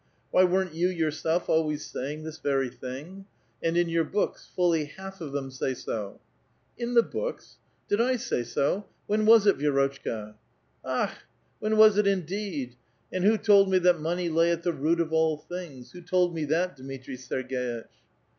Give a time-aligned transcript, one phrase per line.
[0.31, 3.25] Why, weren't you yourself always saying this very thing?
[3.61, 6.19] And in your books— fully half of them say so!"
[6.79, 7.57] ''In the books?
[7.87, 8.87] Did I sav so?
[9.05, 9.71] When was it, Vi6
[10.03, 10.33] rotchka?"''
[11.03, 11.17] Akh!
[11.59, 12.77] when was it indeed!
[13.13, 15.91] and who told me that money lay at the root of all things?
[15.91, 17.85] Who told me that, Dmitri Serg^itch